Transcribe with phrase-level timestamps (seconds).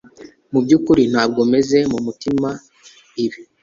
[0.51, 2.49] Mubyukuri ntabwo meze mumutima
[3.25, 3.39] ibi